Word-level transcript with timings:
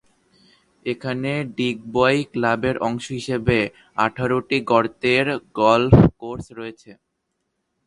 এখানে 0.85 1.31
ডিগবয় 1.57 2.19
ক্লাবের 2.33 2.75
অংশ 2.87 3.05
হিসাবে 3.19 3.57
আঠারোটি 3.97 4.57
গর্তের 4.71 5.25
গল্ফ 5.59 5.97
কোর্স 6.21 6.45
রয়েছে। 6.59 6.91